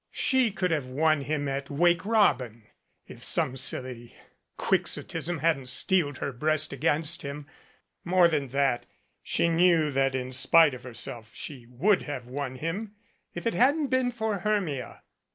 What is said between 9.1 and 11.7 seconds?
she knew that in spite of herself she